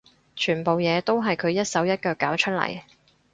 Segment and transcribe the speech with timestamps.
[0.35, 2.81] 全部嘢都係佢一手一腳搞出嚟